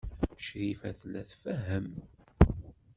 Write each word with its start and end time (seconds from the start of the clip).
Crifa 0.45 0.89
tella 0.99 1.21
tfehhem. 1.29 1.89